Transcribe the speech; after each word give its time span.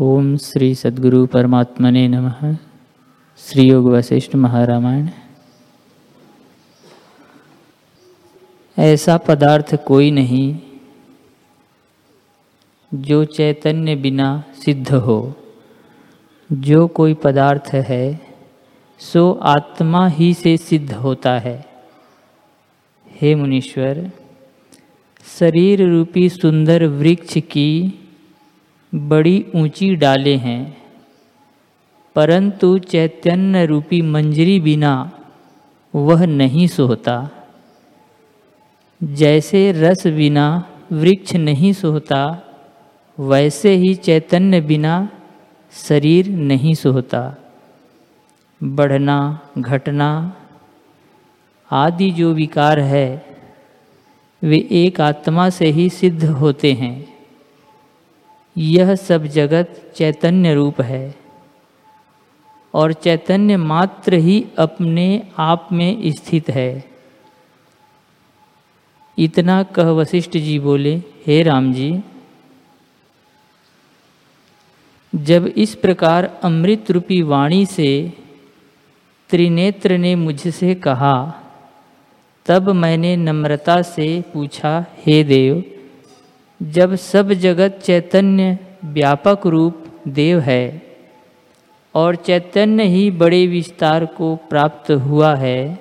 ओम 0.00 0.36
श्री 0.36 0.74
सद्गुरु 0.74 1.26
परमात्मने 1.26 2.08
नमः। 2.08 2.56
श्री 3.38 3.68
योग 3.68 3.86
वशिष्ठ 3.86 4.34
महारामायण। 4.34 5.08
ऐसा 8.78 9.16
पदार्थ 9.16 9.84
कोई 9.84 10.10
नहीं 10.10 10.58
जो 12.94 13.24
चैतन्य 13.24 13.96
बिना 13.96 14.44
सिद्ध 14.64 14.92
हो। 14.92 15.34
जो 16.52 16.86
कोई 16.86 17.14
पदार्थ 17.14 17.70
है, 17.74 18.20
सो 18.98 19.32
आत्मा 19.32 20.08
ही 20.08 20.34
से 20.34 20.56
सिद्ध 20.56 20.92
होता 20.92 21.38
है। 21.38 21.66
हे 23.10 23.34
मुनीश्वर, 23.34 24.10
शरीर 25.38 25.88
रूपी 25.88 26.28
सुंदर 26.28 26.86
वृक्ष 26.86 27.38
की 27.38 28.00
बड़ी 28.94 29.46
ऊँची 29.54 29.96
डाले 29.96 30.36
हैं। 30.36 30.82
परंतु 32.14 32.78
चैतन्य 32.78 33.66
रूपी 33.66 34.02
मंजरी 34.02 34.60
बिना 34.60 35.12
वह 35.94 36.26
नहीं 36.26 36.66
सोता। 36.66 37.30
जैसे 39.02 39.72
रस 39.72 40.06
बिना 40.06 40.66
वृक्ष 40.92 41.34
नहीं 41.34 41.72
सोता, 41.72 42.42
वैसे 43.20 43.74
ही 43.74 43.94
चैतन्य 43.94 44.60
बिना 44.60 45.08
शरीर 45.72 46.28
नहीं 46.28 46.74
सोता। 46.74 47.36
बढ़ना, 48.62 49.40
घटना 49.58 50.36
आदि 51.70 52.10
जो 52.10 52.32
विकार 52.32 52.80
है, 52.80 53.36
वे 54.42 54.68
एक 54.70 55.00
आत्मा 55.00 55.50
से 55.50 55.66
ही 55.66 55.88
सिद्ध 55.88 56.24
होते 56.24 56.72
हैं। 56.72 57.13
यह 58.58 58.94
सब 58.94 59.26
जगत 59.26 59.92
चैतन्य 59.96 60.54
रूप 60.54 60.80
है। 60.80 61.14
और 62.74 62.92
चैतन्य 62.92 63.56
मात्र 63.56 64.14
ही 64.14 64.46
अपने 64.58 65.22
आप 65.38 65.68
में 65.72 66.12
स्थित 66.12 66.50
है। 66.50 66.84
इतना 69.18 69.62
कह 69.62 69.84
वशिष्ठ 69.84 70.30
जी 70.30 70.58
बोले, 70.58 70.96
हे 71.26 71.42
राम 71.42 71.72
जी, 71.72 72.00
जब 75.14 75.46
इस 75.46 75.74
प्रकार 75.74 76.40
अमृत 76.42 76.90
रूपी 76.90 77.22
वाणी 77.22 77.66
से 77.66 78.12
त्रिनेत्र 79.30 79.98
ने 79.98 80.14
मुझसे 80.14 80.74
कहा, 80.74 81.40
तब 82.46 82.70
मैंने 82.70 83.16
नम्रता 83.16 83.82
से 83.82 84.24
पूछा, 84.34 84.86
हे 84.98 85.24
देव 85.24 85.64
जब 86.62 86.94
सब 86.94 87.32
जगत 87.32 87.80
चैतन्य 87.84 88.58
व्यापक 88.84 89.46
रूप 89.46 89.86
देव 90.08 90.40
है 90.40 90.82
और 91.94 92.16
चैतन्य 92.16 92.84
ही 92.84 93.10
बड़े 93.10 93.46
विस्तार 93.46 94.06
को 94.06 94.36
प्राप्त 94.36 94.90
हुआ 94.90 95.34
है, 95.34 95.78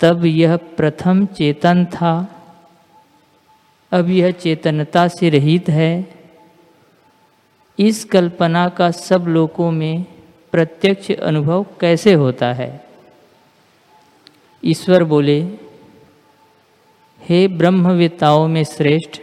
तब 0.00 0.24
यह 0.24 0.56
प्रथम 0.56 1.26
चेतन 1.26 1.84
था। 1.84 2.42
अब 3.92 4.10
यह 4.10 4.30
चेतनता 4.30 5.08
से 5.08 5.30
रहित 5.30 5.68
है। 5.68 6.16
इस 7.78 8.04
कल्पना 8.04 8.68
का 8.68 8.90
सब 8.90 9.24
लोगों 9.28 9.70
में 9.70 10.04
प्रत्यक्ष 10.52 11.10
अनुभव 11.10 11.66
कैसे 11.80 12.12
होता 12.12 12.52
है? 12.52 12.84
ईश्वर 14.64 15.04
बोले 15.04 15.42
हे 17.28 17.48
ब्रह्मवेताओं 17.48 18.48
में 18.48 18.64
श्रेष्ठ, 18.64 19.20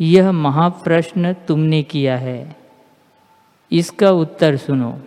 यह 0.00 0.32
महाप्रश्न 0.32 1.32
तुमने 1.32 1.82
किया 1.82 2.16
है। 2.16 2.56
इसका 3.72 4.10
उत्तर 4.10 4.56
सुनो। 4.56 5.00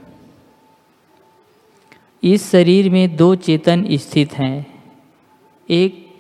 इस 2.24 2.52
शरीर 2.52 2.90
में 2.90 3.16
दो 3.16 3.36
चेतन 3.36 3.86
स्थित 3.92 4.34
हैं। 4.34 4.84
एक 5.70 6.14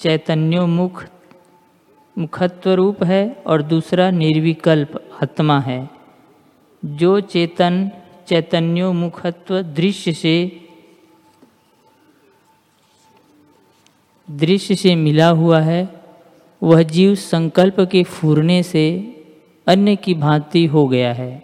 चैतन्योमुख 0.00 1.04
मुखत्व 2.18 2.70
रूप 2.70 3.04
है 3.04 3.42
और 3.46 3.62
दूसरा 3.62 4.10
निर्विकल्प 4.10 5.10
आत्मा 5.22 5.60
है। 5.60 5.90
जो 6.84 7.20
चेतन 7.20 7.90
चैतन्योमुखत्व 8.28 9.62
दृश्य 9.62 10.12
से 10.12 10.64
दृश्य 14.30 14.74
से 14.74 14.94
मिला 14.96 15.28
हुआ 15.28 15.60
है, 15.60 16.00
वह 16.62 16.82
जीव 16.82 17.14
संकल्प 17.14 17.80
के 17.80 18.02
फूरने 18.02 18.62
से 18.62 19.14
अन्य 19.66 19.96
की 19.96 20.14
भांति 20.14 20.66
हो 20.66 20.88
गया 20.88 21.12
है, 21.12 21.42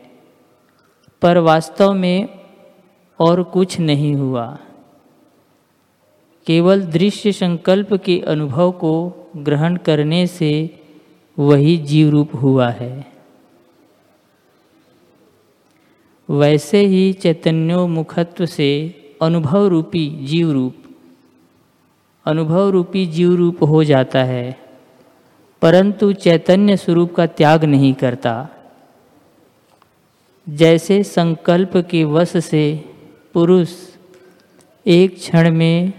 पर 1.23 1.39
वास्तव 1.39 1.93
में 1.93 2.29
और 3.21 3.43
कुछ 3.43 3.81
नहीं 3.81 4.15
हुआ। 4.15 4.59
केवल 6.47 6.83
दृश्य 6.83 7.33
संकल्प 7.33 7.95
के 7.95 8.21
अनुभव 8.21 8.73
को 8.73 9.13
ग्रहण 9.37 9.77
करने 9.77 10.27
से 10.27 10.81
वही 11.39 11.77
जीव 11.77 12.11
रूप 12.11 12.35
हुआ 12.35 12.71
है। 12.71 13.07
वैसे 16.31 16.87
ही 16.87 17.13
चैतन्योमुखत्व 17.13 18.47
से 18.47 18.95
अनुभव 19.23 19.67
रूपी 19.67 20.27
जीव 20.27 20.51
रूप 20.53 20.84
अनुभव 22.27 22.69
रूपी 22.71 23.07
जीव 23.07 23.35
रूप 23.35 23.63
हो 23.63 23.83
जाता 23.85 24.23
है, 24.25 24.57
परंतु 25.63 26.13
चैतन्य 26.13 26.77
स्वरूप 26.77 27.15
का 27.15 27.27
त्याग 27.27 27.65
नहीं 27.65 27.93
करता। 27.95 28.33
जैसे 30.49 31.03
संकल्प 31.03 31.77
के 31.91 32.05
वश 32.05 32.37
से 32.45 32.65
पुरुष 33.35 33.71
एक 34.87 35.15
क्षण 35.15 35.51
में 35.51 35.93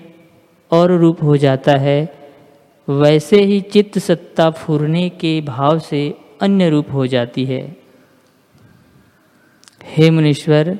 और 0.71 0.91
रूप 0.91 1.23
हो 1.23 1.37
जाता 1.37 1.77
है, 1.77 1.99
वैसे 2.87 3.41
ही 3.43 3.61
चित्त 3.61 3.97
सत्ता 3.99 4.49
फूरने 4.49 5.07
के 5.09 5.39
भाव 5.41 5.79
से 5.79 6.13
अन्य 6.41 6.69
रूप 6.69 6.91
हो 6.93 7.07
जाती 7.07 7.45
है। 7.45 7.63
हे 9.85 10.09
मुनीश्वर, 10.09 10.77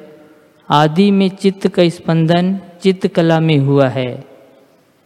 आदि 0.70 1.10
में 1.12 1.30
चित्त 1.30 1.68
का 1.68 1.88
स्पंदन 1.90 2.60
चित्त 2.82 3.08
कला 3.08 3.40
में 3.40 3.58
हुआ 3.58 3.88
है। 3.90 4.35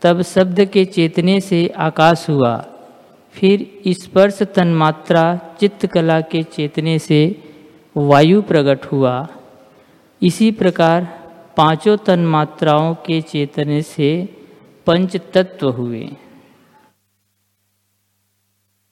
तब 0.02 0.22
शब्द 0.22 0.66
के 0.66 0.86
चेतने 0.86 1.40
से 1.40 1.68
आकाश 1.68 2.30
हुआ। 2.30 2.66
फिर 3.36 3.82
स्पर्श 3.88 4.42
तन्मात्रा 4.42 5.24
चित्तकला 5.60 6.22
के 6.22 6.44
चेतने 6.44 7.00
से 7.00 7.44
वायु 7.98 8.42
प्रकट 8.42 8.86
हुआ। 8.86 9.28
इसी 10.22 10.52
प्रकार 10.52 11.08
पाँचों 11.58 11.98
तन्मात्राओं 11.98 12.94
के 12.96 13.22
चेतने 13.22 13.82
से 13.82 14.30
पंच 14.88 15.18
तत्व 15.34 15.70
हुए। 15.70 16.10